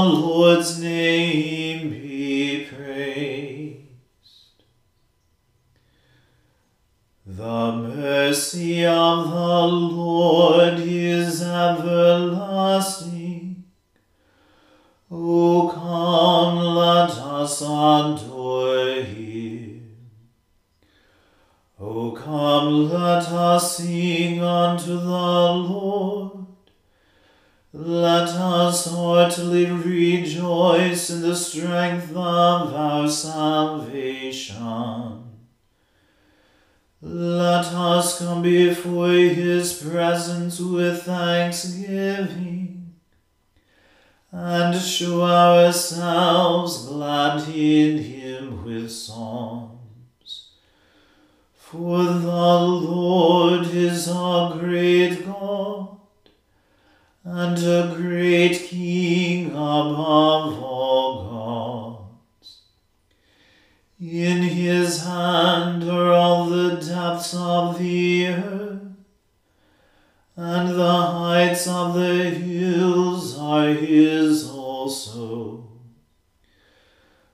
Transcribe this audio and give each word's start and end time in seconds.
Lord's 0.00 0.80
name 0.80 1.90
be 1.90 2.66
praised. 2.66 3.82
The 7.26 7.72
mercy 7.72 8.86
of 8.86 9.30
the 9.30 9.66
Lord 9.66 10.80
is 10.80 11.42
everlasting. 11.42 13.12
O 15.10 15.68
come, 15.68 16.58
let 16.76 17.10
us 17.10 17.60
adore 17.60 19.02
him. 19.02 19.96
O 21.78 22.12
come, 22.12 22.88
let 22.88 23.28
us 23.28 23.76
sing 23.76 24.40
unto 24.42 24.96
the 24.96 25.52
Lord. 25.52 26.41
Let 27.74 28.28
us 28.28 28.84
heartily 28.84 29.64
rejoice 29.64 31.08
in 31.08 31.22
the 31.22 31.34
strength 31.34 32.10
of 32.10 32.74
our 32.74 33.08
salvation. 33.08 34.52
Let 37.00 37.64
us 37.64 38.18
come 38.18 38.42
before 38.42 39.08
his 39.12 39.72
presence 39.82 40.60
with 40.60 41.04
thanksgiving 41.04 42.92
and 44.30 44.78
show 44.78 45.22
ourselves 45.22 46.86
glad 46.88 47.48
in 47.48 47.96
him 48.02 48.64
with 48.66 48.92
psalms. 48.92 50.50
For 51.54 52.04
the 52.04 52.60
Lord 52.60 53.66
is 53.68 54.08
a 54.08 54.58
great 54.60 55.24
God 55.24 55.91
and 57.24 57.58
a 57.58 57.94
great 57.96 58.58
King 58.62 59.50
above 59.50 60.60
all 60.60 61.24
gods. 61.30 62.62
In 64.00 64.42
his 64.42 65.04
hand 65.04 65.84
are 65.84 66.12
all 66.12 66.46
the 66.46 66.76
depths 66.76 67.34
of 67.34 67.78
the 67.78 68.26
earth, 68.26 68.82
and 70.34 70.70
the 70.70 70.92
heights 70.92 71.68
of 71.68 71.94
the 71.94 72.30
hills 72.30 73.38
are 73.38 73.68
his 73.68 74.48
also. 74.48 75.68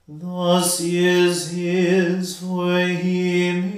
Thus 0.06 0.80
is 0.80 1.50
his, 1.50 2.38
for 2.38 2.80
he 2.80 3.77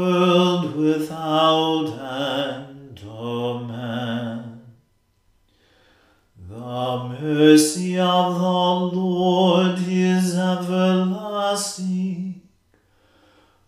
world 0.00 0.74
without 0.76 1.86
end. 1.86 3.00
Amen. 3.06 4.62
The 6.48 7.16
mercy 7.20 7.98
of 7.98 8.34
the 8.34 8.96
Lord 8.96 9.76
is 9.78 10.36
everlasting. 10.36 12.18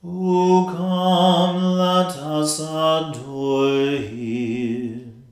O 0.02 0.66
come, 0.74 1.62
let 1.84 2.16
us 2.16 2.58
adore 2.60 3.98
him. 3.98 5.24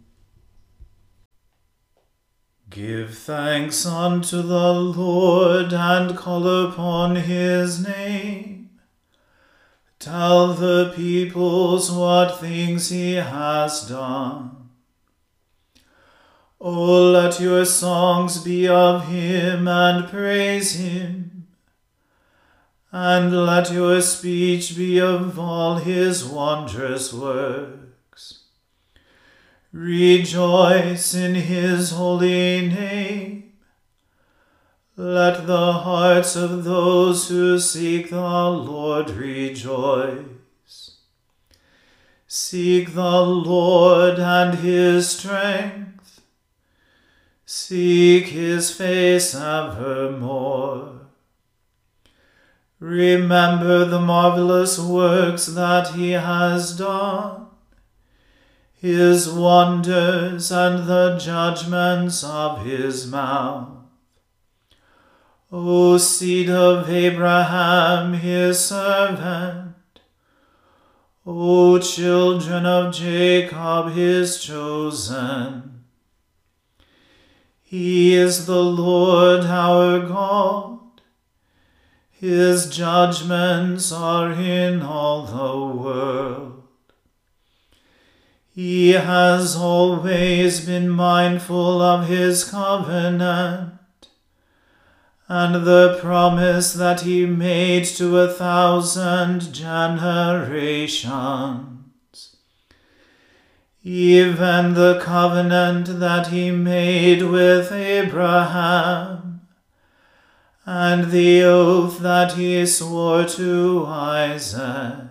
Give 2.68 3.12
thanks 3.12 3.84
unto 3.86 4.42
the 4.42 4.72
Lord 4.72 5.72
and 5.72 6.16
call 6.16 6.46
upon 6.46 7.16
his 7.16 7.84
name. 7.84 8.49
Tell 10.00 10.54
the 10.54 10.94
peoples 10.96 11.92
what 11.92 12.40
things 12.40 12.88
he 12.88 13.16
has 13.16 13.86
done. 13.86 14.70
O 16.58 17.10
let 17.10 17.38
your 17.38 17.66
songs 17.66 18.42
be 18.42 18.66
of 18.66 19.08
him 19.08 19.68
and 19.68 20.08
praise 20.08 20.76
him. 20.76 21.48
And 22.90 23.44
let 23.44 23.70
your 23.70 24.00
speech 24.00 24.74
be 24.74 24.98
of 24.98 25.38
all 25.38 25.76
his 25.76 26.24
wondrous 26.24 27.12
works. 27.12 28.44
Rejoice 29.70 31.14
in 31.14 31.34
his 31.34 31.90
holy 31.90 32.68
name. 32.68 33.49
Let 35.02 35.46
the 35.46 35.72
hearts 35.72 36.36
of 36.36 36.62
those 36.62 37.30
who 37.30 37.58
seek 37.58 38.10
the 38.10 38.20
Lord 38.20 39.08
rejoice. 39.08 40.98
Seek 42.28 42.92
the 42.92 43.22
Lord 43.22 44.18
and 44.18 44.58
his 44.58 45.08
strength. 45.08 46.20
Seek 47.46 48.26
his 48.26 48.76
face 48.76 49.34
evermore. 49.34 51.06
Remember 52.78 53.86
the 53.86 54.02
marvelous 54.02 54.78
works 54.78 55.46
that 55.46 55.94
he 55.94 56.10
has 56.10 56.76
done, 56.76 57.46
his 58.74 59.30
wonders 59.30 60.52
and 60.52 60.86
the 60.86 61.16
judgments 61.16 62.22
of 62.22 62.66
his 62.66 63.06
mouth. 63.06 63.79
O 65.52 65.98
seed 65.98 66.48
of 66.48 66.88
Abraham, 66.88 68.12
his 68.12 68.64
servant, 68.64 69.74
O 71.26 71.80
children 71.80 72.64
of 72.64 72.94
Jacob, 72.94 73.92
his 73.92 74.40
chosen. 74.40 75.82
He 77.64 78.14
is 78.14 78.46
the 78.46 78.62
Lord 78.62 79.44
our 79.46 79.98
God. 79.98 80.78
His 82.12 82.70
judgments 82.70 83.90
are 83.90 84.30
in 84.30 84.82
all 84.82 85.26
the 85.26 85.76
world. 85.76 86.62
He 88.54 88.92
has 88.92 89.56
always 89.56 90.64
been 90.64 90.88
mindful 90.88 91.82
of 91.82 92.06
his 92.06 92.44
covenant 92.44 93.79
and 95.32 95.64
the 95.64 95.96
promise 96.00 96.72
that 96.72 97.02
he 97.02 97.24
made 97.24 97.84
to 97.84 98.18
a 98.18 98.26
thousand 98.26 99.54
generations. 99.54 101.06
Even 103.84 104.74
the 104.74 104.98
covenant 105.00 106.00
that 106.00 106.26
he 106.26 106.50
made 106.50 107.22
with 107.22 107.70
Abraham, 107.70 109.42
and 110.66 111.12
the 111.12 111.44
oath 111.44 112.00
that 112.00 112.32
he 112.32 112.66
swore 112.66 113.24
to 113.24 113.84
Isaac, 113.86 115.10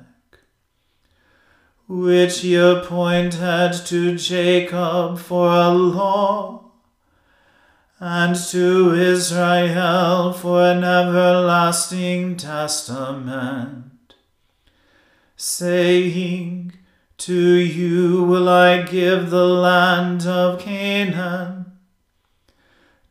which 1.87 2.41
he 2.41 2.55
appointed 2.55 3.71
to 3.85 4.17
Jacob 4.17 5.17
for 5.17 5.47
a 5.47 5.69
law, 5.69 6.58
and 7.99 8.35
to 8.35 8.93
Israel 8.93 10.31
for 10.31 10.63
an 10.63 10.83
everlasting 10.83 12.37
testament, 12.37 14.15
saying, 15.35 16.73
to 17.19 17.35
you 17.35 18.23
will 18.23 18.47
I 18.47 18.83
give 18.83 19.29
the 19.29 19.45
land 19.45 20.25
of 20.25 20.59
Canaan 20.59 21.73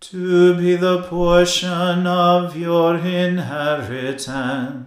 to 0.00 0.54
be 0.54 0.76
the 0.76 1.02
portion 1.02 2.06
of 2.06 2.56
your 2.56 2.96
inheritance. 2.96 4.86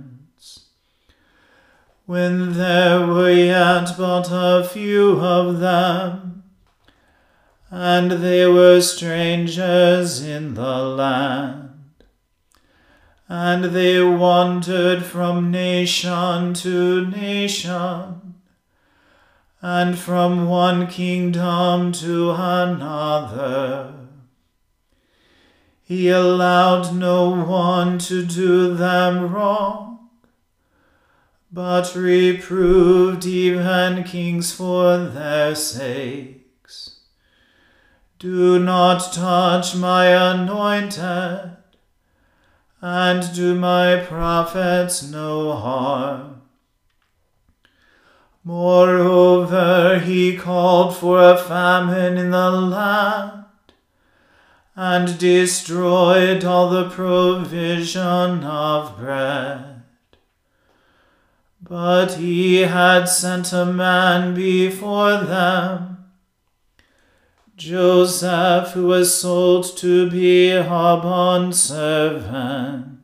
When 2.07 2.53
there 2.53 3.05
were 3.05 3.29
yet 3.29 3.91
but 3.95 4.29
a 4.31 4.63
few 4.67 5.19
of 5.19 5.59
them, 5.59 6.30
and 7.73 8.11
they 8.11 8.45
were 8.45 8.81
strangers 8.81 10.21
in 10.21 10.55
the 10.55 10.77
land, 10.77 11.69
and 13.29 13.63
they 13.63 14.03
wandered 14.03 15.05
from 15.05 15.49
nation 15.49 16.53
to 16.53 17.07
nation, 17.07 18.35
and 19.61 19.97
from 19.97 20.49
one 20.49 20.85
kingdom 20.87 21.93
to 21.93 22.31
another. 22.31 23.93
He 25.81 26.09
allowed 26.09 26.93
no 26.93 27.29
one 27.29 27.99
to 27.99 28.25
do 28.25 28.75
them 28.75 29.31
wrong, 29.31 30.09
but 31.49 31.95
reproved 31.95 33.25
even 33.25 34.03
kings 34.03 34.51
for 34.51 34.97
their 34.97 35.55
sakes. 35.55 36.40
Do 38.21 38.59
not 38.59 39.13
touch 39.13 39.75
my 39.75 40.05
anointed, 40.05 41.57
and 42.79 43.33
do 43.33 43.55
my 43.55 43.97
prophets 43.97 45.01
no 45.01 45.53
harm. 45.53 46.43
Moreover, 48.43 49.97
he 49.97 50.37
called 50.37 50.95
for 50.95 51.19
a 51.19 51.35
famine 51.35 52.19
in 52.19 52.29
the 52.29 52.51
land 52.51 53.45
and 54.75 55.17
destroyed 55.17 56.43
all 56.43 56.69
the 56.69 56.91
provision 56.91 58.43
of 58.43 58.99
bread. 58.99 59.81
But 61.59 62.13
he 62.17 62.61
had 62.61 63.05
sent 63.05 63.51
a 63.51 63.65
man 63.65 64.35
before 64.35 65.17
them, 65.17 65.90
Joseph, 67.61 68.71
who 68.71 68.87
was 68.87 69.13
sold 69.13 69.77
to 69.77 70.09
be 70.09 70.49
a 70.49 70.63
bondservant 70.63 72.97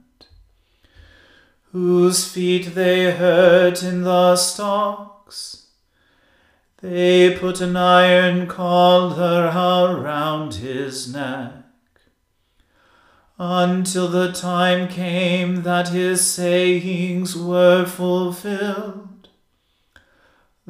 whose 1.72 2.28
feet 2.28 2.74
they 2.74 3.12
hurt 3.12 3.84
in 3.84 4.02
the 4.02 4.36
stocks 4.36 5.68
they 6.82 7.38
put 7.38 7.62
an 7.62 7.76
iron 7.76 8.48
collar 8.48 9.46
around 9.46 10.56
his 10.56 11.14
neck 11.14 11.54
until 13.38 14.08
the 14.08 14.32
time 14.32 14.88
came 14.88 15.62
that 15.62 15.90
his 15.90 16.26
sayings 16.26 17.38
were 17.38 17.86
fulfilled. 17.86 19.07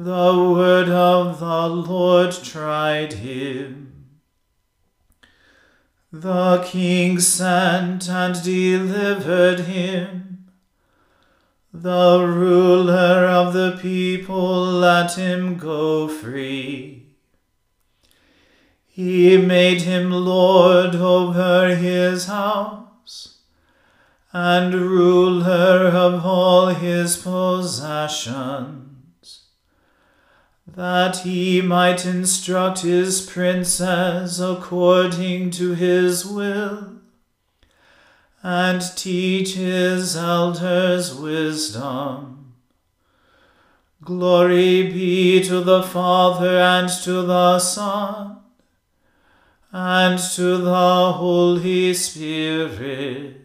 The 0.00 0.52
word 0.54 0.88
of 0.88 1.40
the 1.40 1.68
Lord 1.68 2.30
tried 2.30 3.14
him. 3.14 4.06
The 6.12 6.62
king 6.64 7.18
sent 7.18 8.08
and 8.08 8.40
delivered 8.42 9.60
him 9.60 10.28
the 11.72 12.24
ruler 12.24 13.26
of 13.26 13.52
the 13.52 13.76
people, 13.80 14.64
let 14.64 15.14
him 15.14 15.58
go 15.58 16.06
free. 16.06 17.06
He 18.86 19.36
made 19.36 19.82
him 19.82 20.10
lord 20.10 20.94
over 20.94 21.74
his 21.74 22.26
house, 22.26 23.38
and 24.32 24.72
ruler 24.74 25.88
of 25.88 26.24
all 26.24 26.68
his 26.68 27.16
possessions, 27.16 28.97
that 30.74 31.18
he 31.18 31.62
might 31.62 32.04
instruct 32.04 32.80
his 32.80 33.22
princes 33.22 34.40
according 34.40 35.50
to 35.50 35.74
his 35.74 36.26
will 36.26 36.98
and 38.42 38.82
teach 38.96 39.54
his 39.54 40.16
elders 40.16 41.14
wisdom. 41.14 42.52
Glory 44.04 44.84
be 44.84 45.42
to 45.42 45.60
the 45.60 45.82
Father 45.82 46.58
and 46.58 46.88
to 47.02 47.22
the 47.22 47.58
Son 47.58 48.36
and 49.72 50.18
to 50.18 50.58
the 50.58 51.12
Holy 51.12 51.92
Spirit, 51.92 53.36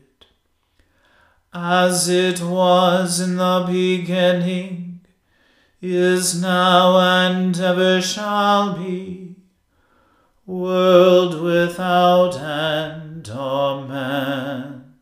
as 1.54 2.08
it 2.08 2.42
was 2.42 3.20
in 3.20 3.36
the 3.36 3.66
beginning, 3.68 4.93
is 5.86 6.42
now, 6.42 6.98
and 6.98 7.60
ever 7.60 8.02
shall 8.02 8.78
be, 8.78 9.36
world 10.46 11.42
without 11.42 12.40
end. 12.40 13.30
Amen. 13.30 14.94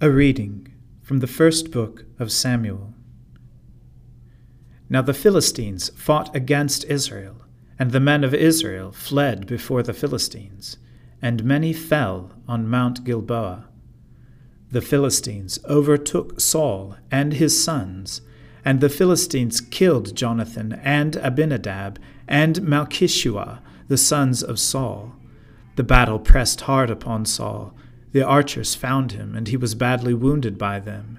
A 0.00 0.10
reading 0.10 0.72
from 1.02 1.18
the 1.18 1.26
first 1.26 1.70
book 1.70 2.06
of 2.18 2.32
Samuel. 2.32 2.94
Now 4.88 5.02
the 5.02 5.12
Philistines 5.12 5.90
fought 5.90 6.34
against 6.34 6.84
Israel, 6.84 7.36
and 7.78 7.90
the 7.90 8.00
men 8.00 8.24
of 8.24 8.32
Israel 8.32 8.92
fled 8.92 9.46
before 9.46 9.82
the 9.82 9.92
Philistines, 9.92 10.78
and 11.20 11.44
many 11.44 11.74
fell 11.74 12.32
on 12.48 12.66
Mount 12.66 13.04
Gilboa. 13.04 13.68
The 14.72 14.82
Philistines 14.82 15.58
overtook 15.68 16.40
Saul 16.40 16.96
and 17.10 17.34
his 17.34 17.62
sons, 17.62 18.22
and 18.64 18.80
the 18.80 18.88
Philistines 18.88 19.60
killed 19.60 20.16
Jonathan 20.16 20.72
and 20.82 21.16
Abinadab 21.16 21.98
and 22.26 22.56
Malchishua, 22.62 23.60
the 23.88 23.96
sons 23.96 24.42
of 24.42 24.58
Saul. 24.58 25.14
The 25.76 25.84
battle 25.84 26.18
pressed 26.18 26.62
hard 26.62 26.90
upon 26.90 27.24
Saul 27.24 27.74
the 28.12 28.22
archers 28.22 28.74
found 28.74 29.12
him, 29.12 29.34
and 29.34 29.48
he 29.48 29.56
was 29.56 29.74
badly 29.74 30.14
wounded 30.14 30.58
by 30.58 30.78
them. 30.78 31.18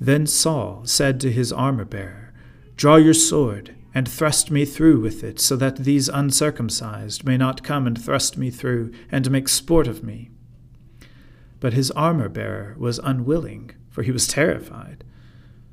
Then 0.00 0.26
Saul 0.26 0.82
said 0.84 1.20
to 1.20 1.30
his 1.30 1.52
armor 1.52 1.84
bearer, 1.84 2.32
Draw 2.76 2.96
your 2.96 3.14
sword. 3.14 3.76
and 3.96 4.08
thrust 4.08 4.50
me 4.50 4.64
through 4.64 4.98
with 4.98 5.22
it, 5.22 5.38
so 5.38 5.54
that 5.54 5.76
these 5.76 6.08
uncircumcised 6.08 7.22
may 7.22 7.36
not 7.36 7.62
come 7.62 7.86
and 7.86 7.96
thrust 7.96 8.36
me 8.36 8.50
through, 8.50 8.90
and 9.12 9.30
make 9.30 9.48
sport 9.48 9.86
of 9.86 10.02
me. 10.02 10.30
But 11.64 11.72
his 11.72 11.90
armor 11.92 12.28
bearer 12.28 12.76
was 12.78 12.98
unwilling, 12.98 13.70
for 13.88 14.02
he 14.02 14.10
was 14.10 14.28
terrified. 14.28 15.02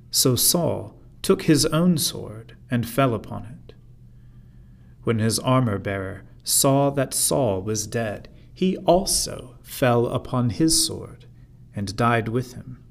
So 0.09 0.37
Saul 0.37 0.97
took 1.21 1.41
his 1.41 1.65
own 1.65 1.97
sword 1.97 2.55
and 2.69 2.87
fell 2.87 3.13
upon 3.13 3.43
it. 3.43 3.73
When 5.03 5.19
his 5.19 5.37
armor 5.37 5.77
bearer 5.77 6.23
saw 6.45 6.91
that 6.91 7.13
Saul 7.13 7.61
was 7.61 7.87
dead, 7.87 8.29
he 8.53 8.77
also 8.77 9.57
fell 9.63 10.07
upon 10.07 10.51
his 10.51 10.87
sword 10.87 11.25
and 11.75 11.93
died 11.97 12.29
with 12.29 12.53
him. 12.53 12.81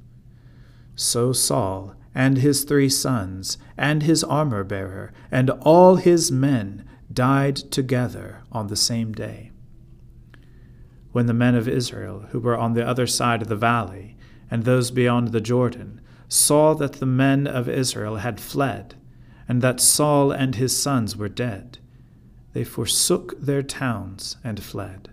So 0.95 1.33
Saul 1.33 1.95
and 2.15 2.37
his 2.37 2.65
three 2.65 2.91
sons, 2.91 3.57
and 3.79 4.03
his 4.03 4.23
armor 4.23 4.63
bearer, 4.63 5.11
and 5.31 5.49
all 5.49 5.97
his 5.97 6.31
men 6.31 6.85
died 7.11 7.57
together 7.57 8.43
on 8.53 8.67
the 8.67 8.77
same 8.77 9.15
day. 9.15 9.50
When 11.13 11.27
the 11.27 11.35
men 11.35 11.55
of 11.55 11.69
Israel, 11.69 12.27
who 12.31 12.41
were 12.41 12.57
on 12.57 12.75
the 12.75 12.87
other 12.87 13.07
side 13.07 13.43
of 13.43 13.49
the 13.49 13.57
valley, 13.57 14.17
and 14.51 14.65
those 14.65 14.91
beyond 14.91 15.29
the 15.29 15.41
Jordan, 15.41 16.01
saw 16.29 16.75
that 16.75 16.95
the 16.95 17.07
men 17.07 17.47
of 17.47 17.69
Israel 17.69 18.17
had 18.17 18.41
fled, 18.41 18.95
and 19.49 19.63
that 19.63 19.81
Saul 19.81 20.31
and 20.31 20.55
his 20.55 20.77
sons 20.77 21.17
were 21.17 21.29
dead, 21.29 21.79
they 22.53 22.65
forsook 22.65 23.41
their 23.41 23.63
towns 23.63 24.37
and 24.43 24.63
fled. 24.63 25.11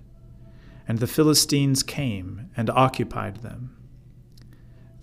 And 0.88 1.00
the 1.00 1.08
Philistines 1.08 1.84
came 1.84 2.50
and 2.56 2.70
occupied 2.70 3.38
them. 3.38 3.76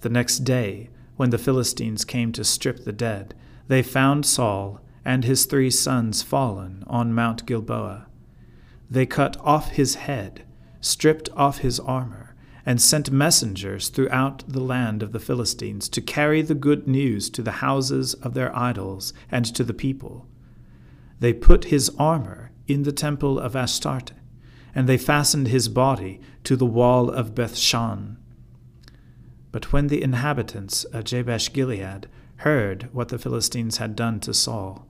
The 0.01 0.09
next 0.09 0.41
day, 0.41 0.91
when 1.17 1.31
the 1.31 1.39
Philistines 1.39 2.05
came 2.05 2.33
to 2.33 2.45
strip 2.45 2.85
the 2.85 2.93
dead, 2.93 3.35
they 3.69 3.83
found 3.83 4.27
Saul 4.27 4.81
and 5.05 5.25
his 5.25 5.47
three 5.47 5.71
sons 5.71 6.23
fallen 6.23 6.83
on 6.87 7.15
Mount 7.15 7.47
Gilboa. 7.47 8.07
They 8.91 9.07
cut 9.07 9.37
off 9.41 9.71
his 9.71 9.97
head, 9.97 10.45
stripped 10.85 11.31
off 11.35 11.59
his 11.59 11.81
armor, 11.81 12.35
and 12.67 12.81
sent 12.81 13.11
messengers 13.11 13.89
throughout 13.89 14.45
the 14.47 14.61
land 14.61 15.03
of 15.03 15.13
the 15.13 15.19
Philistines 15.19 15.89
to 15.89 16.01
carry 16.01 16.43
the 16.43 16.55
good 16.55 16.87
news 16.87 17.29
to 17.31 17.43
the 17.43 17.53
houses 17.53 18.15
of 18.15 18.35
their 18.35 18.55
idols 18.57 19.13
and 19.31 19.45
to 19.55 19.65
the 19.65 19.75
people. 19.75 20.27
They 21.21 21.33
put 21.33 21.67
his 21.67 21.91
armor 21.99 22.51
in 22.67 22.83
the 22.83 22.93
temple 22.93 23.39
of 23.39 23.55
Astarte, 23.55 24.13
and 24.75 24.89
they 24.89 24.99
fastened 24.99 25.49
his 25.49 25.69
body 25.69 26.21
to 26.45 26.57
the 26.57 26.67
wall 26.67 27.11
of 27.11 27.35
Bethshan. 27.35 28.17
But 29.53 29.73
when 29.73 29.87
the 29.87 30.03
inhabitants 30.03 30.85
of 30.85 31.05
Jabesh 31.05 31.53
Gilead 31.53 32.09
heard 32.39 32.89
what 32.93 33.09
the 33.09 33.19
Philistines 33.19 33.77
had 33.77 33.95
done 33.95 34.21
to 34.21 34.35
Saul, 34.35 34.87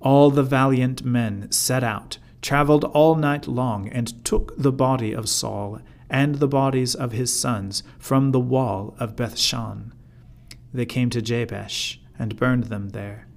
all 0.00 0.30
the 0.30 0.42
valiant 0.42 1.04
men 1.04 1.50
set 1.50 1.82
out, 1.82 2.18
travelled 2.44 2.84
all 2.84 3.14
night 3.14 3.48
long, 3.48 3.88
and 3.88 4.22
took 4.22 4.54
the 4.56 4.70
body 4.70 5.14
of 5.14 5.30
Saul 5.30 5.80
and 6.10 6.34
the 6.34 6.46
bodies 6.46 6.94
of 6.94 7.12
his 7.12 7.32
sons 7.32 7.82
from 7.98 8.30
the 8.30 8.38
wall 8.38 8.94
of 9.00 9.16
Bethshan. 9.16 9.92
They 10.72 10.84
came 10.84 11.08
to 11.10 11.22
Jabesh 11.22 11.98
and 12.18 12.36
burned 12.36 12.64
them 12.64 12.90
there. 12.90 13.28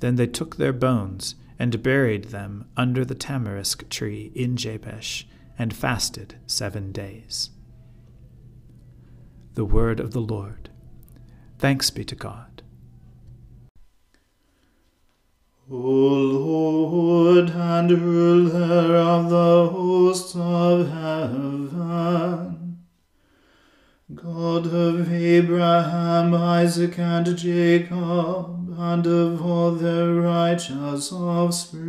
Then 0.00 0.16
they 0.16 0.26
took 0.26 0.56
their 0.56 0.72
bones 0.72 1.36
and 1.56 1.84
buried 1.84 2.24
them 2.24 2.68
under 2.76 3.04
the 3.04 3.14
tamarisk 3.14 3.88
tree 3.88 4.32
in 4.34 4.56
Jabesh, 4.56 5.24
and 5.56 5.72
fasted 5.72 6.34
seven 6.46 6.92
days 6.92 7.50
the 9.54 9.64
word 9.64 10.00
of 10.00 10.10
the 10.10 10.20
Lord. 10.20 10.68
Thanks 11.58 11.88
be 11.88 12.04
to 12.04 12.14
God. 12.14 12.62
O 15.70 17.05
Lord 17.36 17.50
and 17.50 17.92
ruler 17.92 18.96
of 18.96 19.28
the 19.28 19.68
hosts 19.68 20.34
of 20.34 20.88
heaven, 20.88 22.78
God 24.14 24.72
of 24.72 25.12
Abraham, 25.12 26.32
Isaac, 26.32 26.98
and 26.98 27.36
Jacob, 27.36 28.74
and 28.78 29.06
of 29.06 29.44
all 29.44 29.72
their 29.72 30.14
righteous 30.14 31.12
offspring, 31.12 31.85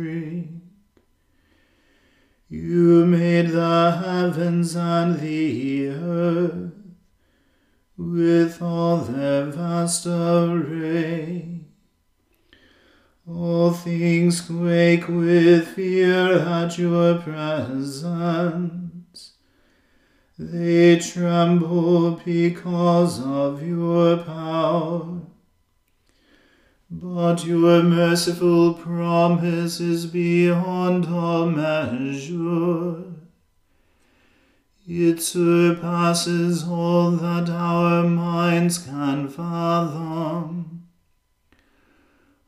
They 20.38 21.00
tremble 21.00 22.12
because 22.24 23.20
of 23.20 23.66
your 23.66 24.18
power. 24.18 25.22
But 26.88 27.44
your 27.44 27.82
merciful 27.82 28.74
promise 28.74 29.80
is 29.80 30.06
beyond 30.06 31.06
all 31.06 31.46
measure. 31.46 33.02
It 34.86 35.20
surpasses 35.20 36.62
all 36.62 37.10
that 37.10 37.50
our 37.50 38.04
minds 38.04 38.78
can 38.78 39.28
fathom. 39.28 40.84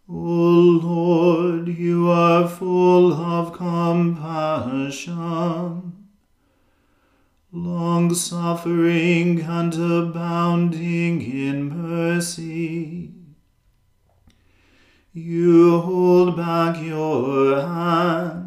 O 0.08 0.12
Lord, 0.14 1.68
you 1.68 2.08
are 2.08 2.48
full 2.48 3.12
of 3.12 3.52
compassion, 3.52 5.12
long 7.52 8.14
suffering 8.14 9.40
and 9.42 9.74
abounding 9.74 11.22
in 11.22 11.68
mercy. 11.68 13.12
You 15.12 15.80
hold 15.80 16.36
back 16.36 16.80
your 16.82 17.60
hand 17.60 18.40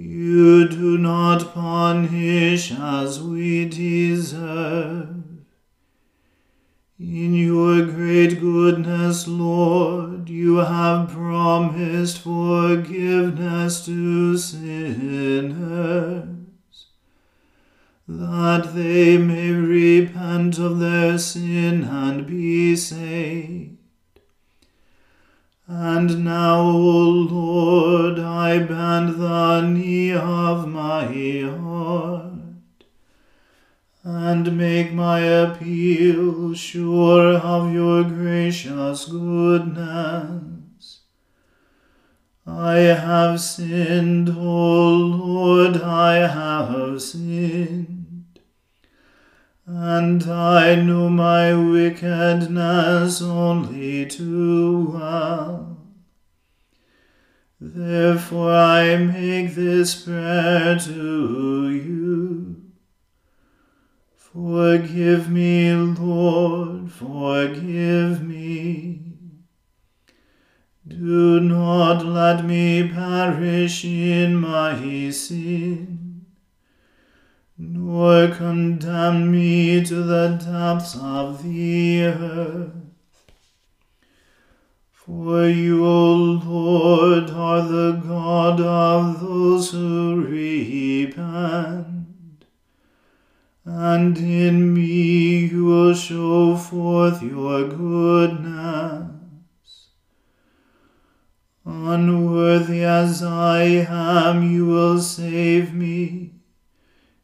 you 0.00 0.68
do 0.68 0.96
not 0.96 1.52
punish 1.52 2.70
as 2.70 3.20
we 3.20 3.68
deserve. 3.68 5.24
In 7.00 7.34
your 7.34 7.84
great 7.84 8.38
goodness, 8.38 9.26
Lord, 9.26 10.28
you 10.28 10.58
have 10.58 11.10
promised 11.10 12.18
forgiveness 12.20 12.37
they 18.78 19.18
may 19.18 19.50
repent 19.50 20.56
of 20.58 20.78
their 20.78 21.18
sin 21.18 21.82
and 21.82 22.26
be 22.26 22.76
saved. 22.76 23.76
And 25.66 26.24
now, 26.24 26.60
O 26.60 27.00
Lord, 27.36 28.18
I 28.20 28.58
bend 28.58 29.20
the 29.20 29.60
knee 29.62 30.12
of 30.12 30.68
my 30.68 31.06
heart, 31.42 32.84
and 34.04 34.56
make 34.56 34.92
my 34.92 35.20
appeal 35.20 36.54
sure 36.54 37.36
of 37.36 37.72
your 37.72 38.04
gracious 38.04 39.06
goodness. 39.06 41.00
I 42.46 42.76
have 43.06 43.40
sinned, 43.40 44.30
O 44.30 44.94
Lord, 44.94 45.82
I 45.82 46.26
have 46.26 46.47
and 50.20 50.32
I 50.32 50.74
know 50.74 51.08
my 51.08 51.54
wickedness 51.54 53.22
only 53.22 54.04
too 54.06 54.90
well. 54.92 55.78
Therefore 57.60 58.52
I 58.52 58.96
make 58.96 59.54
this 59.54 60.02
prayer 60.02 60.76
to 60.76 61.70
you. 61.70 62.62
Forgive 64.16 65.30
me, 65.30 65.72
Lord, 65.72 66.90
forgive 66.90 68.20
me. 68.22 69.02
Do 70.86 71.38
not 71.38 72.04
let 72.04 72.44
me 72.44 72.88
perish 72.88 73.84
in 73.84 74.34
my 74.34 75.10
sin 75.10 75.97
nor 77.60 78.28
condemn 78.28 79.32
me 79.32 79.84
to 79.84 79.96
the 80.04 80.28
depths 80.40 80.96
of 80.96 81.42
the 81.42 82.04
earth. 82.04 82.70
For 84.92 85.48
you, 85.48 85.84
O 85.84 86.14
Lord, 86.14 87.30
are 87.30 87.62
the 87.62 88.00
God 88.06 88.60
of 88.60 89.20
those 89.20 89.72
who 89.72 90.24
repent, 90.24 92.06
and 93.64 94.16
in 94.16 94.72
me 94.72 95.46
you 95.46 95.64
will 95.64 95.94
show 95.94 96.56
forth 96.56 97.20
your 97.22 97.68
goodness. 97.68 99.08
Unworthy 101.64 102.84
as 102.84 103.20
I 103.24 103.62
am, 103.62 104.48
you 104.48 104.66
will 104.66 105.00
save 105.00 105.74
me. 105.74 106.37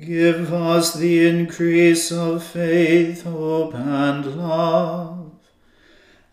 give 0.00 0.52
us 0.52 0.94
the 0.94 1.26
increase 1.26 2.10
of 2.12 2.42
faith, 2.42 3.24
hope, 3.24 3.74
and 3.74 4.36
love, 4.36 5.32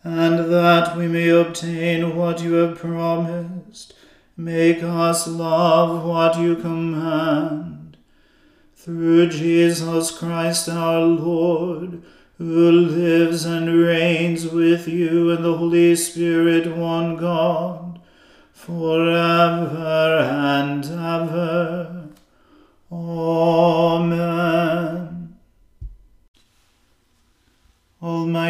and 0.03 0.51
that 0.51 0.97
we 0.97 1.07
may 1.07 1.29
obtain 1.29 2.15
what 2.15 2.41
you 2.41 2.53
have 2.53 2.77
promised, 2.77 3.93
make 4.35 4.83
us 4.83 5.27
love 5.27 6.03
what 6.05 6.37
you 6.37 6.55
command. 6.55 7.97
Through 8.75 9.29
Jesus 9.29 10.11
Christ 10.17 10.67
our 10.67 11.01
Lord, 11.01 12.03
who 12.37 12.71
lives 12.71 13.45
and 13.45 13.73
reigns 13.73 14.47
with 14.47 14.87
you 14.87 15.31
and 15.31 15.45
the 15.45 15.57
Holy 15.57 15.95
Spirit, 15.95 16.75
one 16.75 17.15
God, 17.15 18.01
forever 18.51 20.23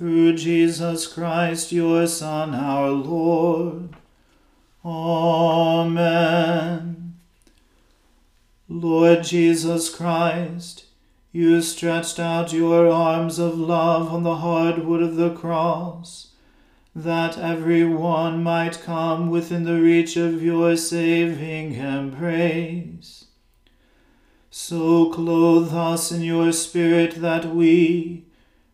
Through 0.00 0.36
Jesus 0.36 1.06
Christ, 1.06 1.72
your 1.72 2.06
Son, 2.06 2.54
our 2.54 2.88
Lord. 2.88 3.90
Amen. 4.82 6.40
Lord 8.66 9.24
Jesus 9.24 9.94
Christ, 9.94 10.86
you 11.32 11.60
stretched 11.60 12.18
out 12.18 12.50
your 12.50 12.88
arms 12.88 13.38
of 13.38 13.58
love 13.58 14.10
on 14.10 14.22
the 14.22 14.36
hard 14.36 14.86
wood 14.86 15.02
of 15.02 15.16
the 15.16 15.34
cross, 15.34 16.28
that 16.96 17.36
every 17.36 17.84
one 17.84 18.42
might 18.42 18.80
come 18.80 19.28
within 19.28 19.64
the 19.64 19.82
reach 19.82 20.16
of 20.16 20.42
your 20.42 20.78
saving 20.78 21.74
embrace. 21.74 23.26
So 24.48 25.10
clothe 25.10 25.74
us 25.74 26.10
in 26.10 26.22
your 26.22 26.52
Spirit 26.52 27.16
that 27.16 27.54
we, 27.54 28.24